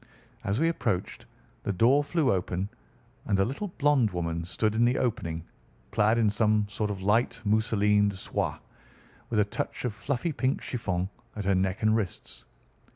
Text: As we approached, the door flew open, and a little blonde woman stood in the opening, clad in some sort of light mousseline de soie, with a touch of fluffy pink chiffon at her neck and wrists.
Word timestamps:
As 0.43 0.59
we 0.59 0.67
approached, 0.67 1.27
the 1.61 1.71
door 1.71 2.03
flew 2.03 2.31
open, 2.33 2.69
and 3.27 3.37
a 3.37 3.45
little 3.45 3.67
blonde 3.67 4.09
woman 4.09 4.45
stood 4.45 4.73
in 4.73 4.83
the 4.83 4.97
opening, 4.97 5.43
clad 5.91 6.17
in 6.17 6.27
some 6.31 6.67
sort 6.67 6.89
of 6.89 7.03
light 7.03 7.39
mousseline 7.45 8.09
de 8.09 8.15
soie, 8.15 8.57
with 9.29 9.39
a 9.39 9.45
touch 9.45 9.85
of 9.85 9.93
fluffy 9.93 10.31
pink 10.31 10.59
chiffon 10.63 11.07
at 11.35 11.45
her 11.45 11.53
neck 11.53 11.83
and 11.83 11.95
wrists. 11.95 12.45